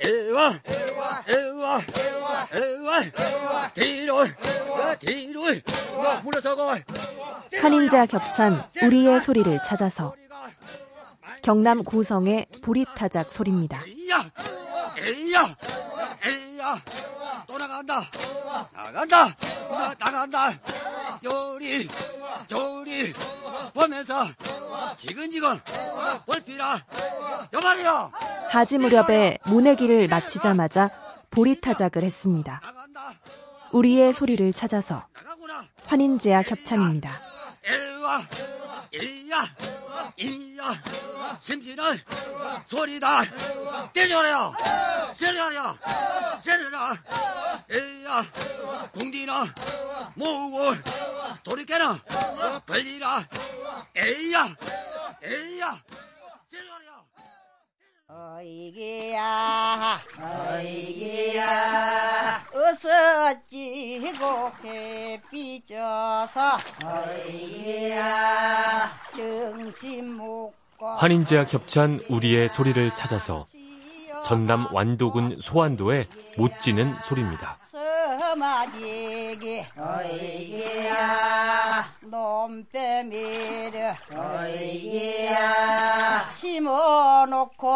[0.00, 1.80] 에와 에와 에와
[2.54, 4.26] 에와 뒤로
[5.00, 5.42] 뒤로
[6.22, 6.70] 물러서고.
[7.60, 10.14] 환인자 겹찬 우리의 소리를 찾아서
[11.42, 13.80] 경남 고성의 보리타작 소리입니다.
[13.86, 14.30] 에이야
[14.98, 15.56] 에이야
[16.24, 16.82] 에이야.
[17.46, 18.02] 또 나간다
[18.72, 19.26] 나간다
[19.68, 20.50] 나, 나간다.
[21.24, 21.88] 요리
[22.50, 23.12] 요리
[23.72, 24.26] 보면서
[24.96, 25.60] 지근지근
[26.26, 26.80] 볼피라.
[27.54, 28.10] 요말이야
[28.56, 30.90] 하지 무렵에 모내기를 마치자마자
[31.30, 32.62] 보리타작을 했습니다.
[33.72, 37.10] 우리의 소리를 찾아서 나가구나 환인제와 겹찬입니다.
[37.64, 38.22] 에와
[38.94, 39.44] 이야
[40.16, 40.82] 이야
[41.40, 41.84] 심지는
[42.66, 43.24] 소리다.
[43.92, 44.52] 때려라
[45.18, 45.76] 때려라
[46.42, 46.96] 때려라
[47.70, 48.24] 에야
[48.94, 49.34] 공디는
[50.14, 50.58] 모으고
[51.44, 51.86] 돌이켜는
[52.64, 53.22] 벌리라.
[53.96, 54.56] 에야
[55.22, 55.82] 에야
[56.50, 57.04] 때려라
[58.08, 60.00] 어이기야.
[60.58, 62.44] 어이기야.
[62.54, 62.88] 어서
[63.48, 68.90] 찌고 햇빛져서 어이기야.
[69.14, 70.54] 정신 먹고
[70.98, 73.44] 환인제와 겹찬 우리의 소리를 찾아서
[74.24, 77.58] 전남 완도군 소안도의 못 지는 소리입니다.
[77.68, 81.04] 서마지 기 어이기야
[82.02, 87.68] 놈빼미를 어이기야 심어놓고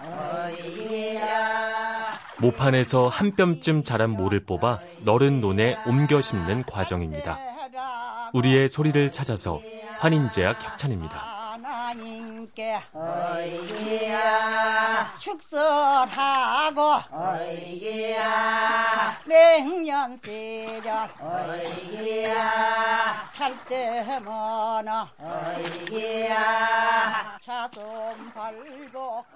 [0.00, 7.38] 어이기야 모판에서 한 뼘쯤 자란 모를 뽑아 너른 논에 옮겨 심는 과정입니다.
[8.32, 9.60] 우리의 소리를 찾아서
[10.00, 11.16] 환인제와 겹찬입니다.
[11.52, 14.55] 하나님께 어이기야
[15.26, 18.22] 축설하고 어이기야.
[19.24, 22.34] 맹년 세절 어이기야.
[23.32, 26.36] 찰때머너 어이기야.
[27.40, 29.26] 자손 발복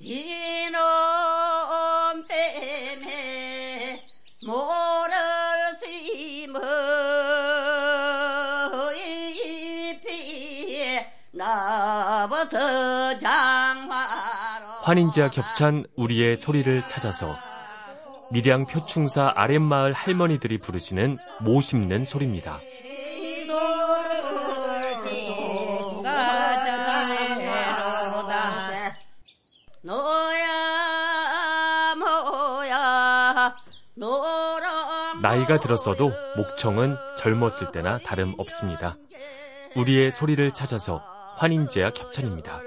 [0.00, 1.45] 이놈 때문에
[14.86, 17.34] 환인제와 겹찬 우리의 소리를 찾아서
[18.30, 22.60] 밀양 표충사 아랫마을 할머니들이 부르시는 모 심는 소리입니다.
[35.20, 38.94] 나이가 들었어도 목청은 젊었을 때나 다름 없습니다.
[39.74, 41.02] 우리의 소리를 찾아서
[41.38, 42.60] 환인제와 겹찬입니다.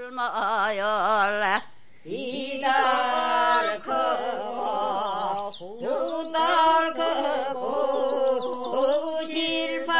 [2.10, 7.60] 얼마열래 이달 크고 두달 크고
[9.28, 9.94] 질파를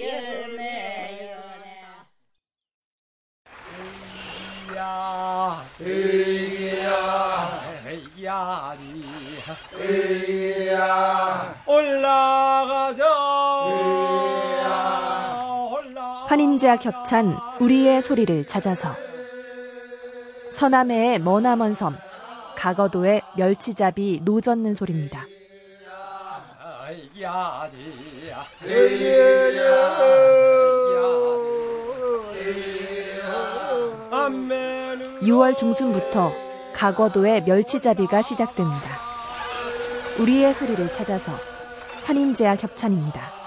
[0.00, 0.62] 열매연에
[4.70, 7.62] 이야 이야
[8.16, 8.80] 이야리
[10.62, 11.54] 이야.
[11.66, 13.02] 올라가자.
[15.70, 18.90] 올라 환인제와 겹찬 우리의 소리를 찾아서
[20.52, 21.96] 서남해의 머나먼 섬
[22.56, 25.26] 가거도의 멸치잡이 노젓는 소리입니다.
[27.14, 28.30] 이야리
[34.10, 36.32] 안매는 6월 중순부터
[36.74, 39.00] 가거도의 멸치잡이가 시작됩니다.
[40.18, 41.32] 우리의 소리를 찾아서
[42.04, 43.41] 환인제와 겹찬입니다.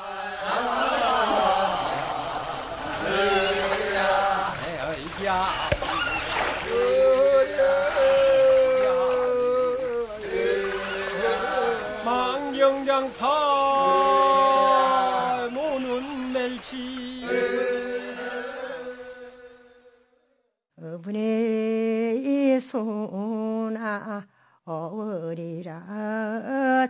[22.66, 24.26] 소나
[24.66, 25.82] 어리라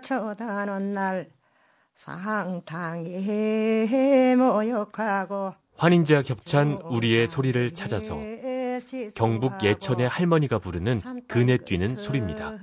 [0.01, 1.27] 쳐다는 날
[1.93, 3.15] 상탕에
[4.37, 8.17] 모욕하고 환인제와 겹찬 우리의 소리를 찾아서
[9.13, 12.53] 경북 예천의 할머니가 부르는 그네 뛰는 소리입니다.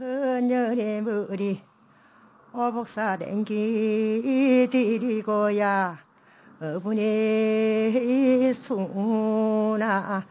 [2.55, 5.99] 어복사 댕기 드리고야
[6.61, 10.25] 어머니 소나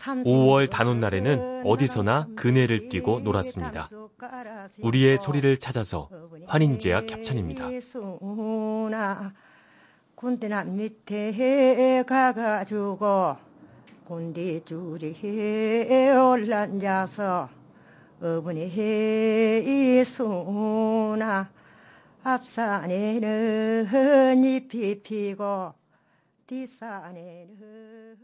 [0.00, 3.88] 5월 단오날에는 어디서나 그네를 뛰고 놀았습니다.
[4.80, 6.08] 우리의 소리를 찾아서
[6.46, 7.68] 환인제와 겹찬입니다.
[7.80, 9.32] 소나
[10.14, 13.36] 군대난 밑에 가가지고
[14.04, 15.14] 군대 줄이
[16.10, 17.48] 올라앉아서
[18.20, 21.50] 어머니 소나
[22.24, 23.84] 앞산에는
[24.44, 25.74] 잎이 피고
[26.46, 28.16] 뒷산에는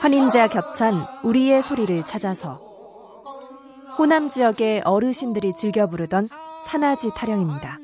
[0.00, 2.60] 환인자 겹찬 우리의 소리를 찾아서
[3.96, 6.28] 호남 지역의 어르신들이 즐겨 부르던
[6.66, 7.78] 산아지 타령입니다.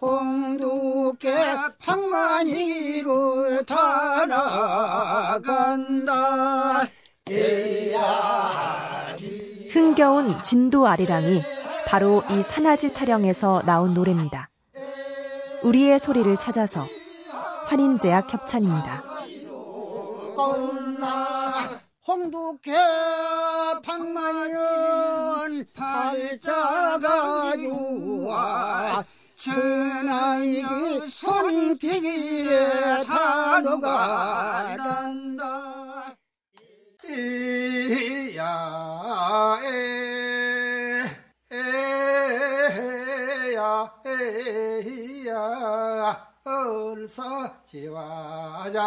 [0.00, 1.34] 홍두깨
[1.78, 4.36] 방만이로 달아간다.
[9.96, 11.40] 흥겨운 진도 아리랑이
[11.86, 14.50] 바로 이 산아지 타령에서 나온 노래입니다.
[15.62, 16.84] 우리의 소리를 찾아서
[17.64, 19.02] 환인제약 협찬입니다.
[22.06, 22.72] 홍두깨
[23.82, 29.02] 방만이는 팔자가 유아
[29.36, 36.14] 전하이기 손비기에 단어가 난다
[37.08, 38.05] 이
[39.26, 39.58] 야
[41.50, 43.90] 에야
[45.26, 48.78] 에야 얼사 지와자자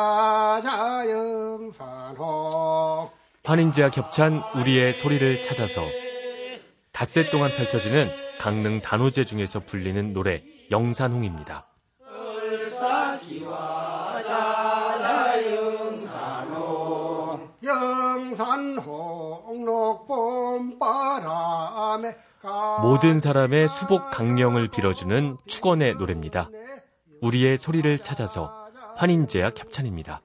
[1.09, 3.09] 영산홍.
[3.43, 5.81] 환인제와 겹찬 우리의 소리를 찾아서
[6.93, 8.09] 닷새 동안 펼쳐지는
[8.39, 11.65] 강릉 단오제 중에서 불리는 노래 영산홍입니다.
[17.61, 19.18] 영산홍
[22.81, 26.49] 모든 사람의 수복 강령을 빌어주는 축원의 노래입니다.
[27.21, 30.21] 우리의 소리를 찾아서 환인제와 겹찬입니다.